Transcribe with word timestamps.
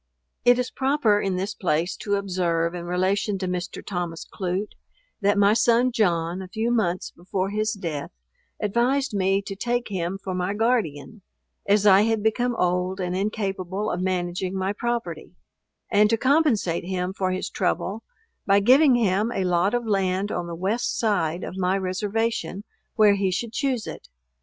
It 0.43 0.57
is 0.57 0.71
proper 0.71 1.21
in 1.21 1.35
this 1.35 1.53
place 1.53 1.95
to 1.97 2.15
observe, 2.15 2.73
in 2.73 2.85
relation 2.85 3.37
to 3.37 3.47
Mr. 3.47 3.85
Thomas 3.85 4.25
Clute, 4.25 4.73
that 5.21 5.37
my 5.37 5.53
son 5.53 5.91
John, 5.91 6.41
a 6.41 6.47
few 6.47 6.71
months 6.71 7.11
before 7.11 7.51
his 7.51 7.73
death, 7.73 8.09
advised 8.59 9.13
me 9.13 9.43
to 9.43 9.55
take 9.55 9.89
him 9.89 10.17
for 10.17 10.33
my 10.33 10.55
guardian, 10.55 11.21
(as 11.67 11.85
I 11.85 12.01
had 12.01 12.23
become 12.23 12.55
old 12.55 12.99
and 12.99 13.15
incapable 13.15 13.91
of 13.91 14.01
managing 14.01 14.55
my 14.57 14.73
property,) 14.73 15.35
and 15.91 16.09
to 16.09 16.17
compensate 16.17 16.85
him 16.85 17.13
for 17.13 17.29
his 17.29 17.47
trouble 17.47 18.01
by 18.47 18.59
giving 18.59 18.95
him 18.95 19.31
a 19.31 19.43
lot 19.43 19.75
of 19.75 19.85
land 19.85 20.31
on 20.31 20.47
the 20.47 20.55
west 20.55 20.97
side 20.97 21.43
of 21.43 21.57
my 21.57 21.77
reservation 21.77 22.63
where 22.95 23.13
he 23.13 23.29
should 23.29 23.53
choose 23.53 23.85
it. 23.85 24.09